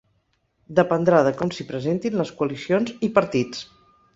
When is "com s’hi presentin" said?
1.41-2.17